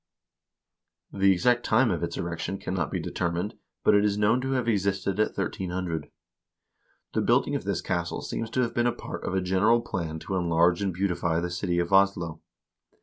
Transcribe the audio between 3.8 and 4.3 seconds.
but it is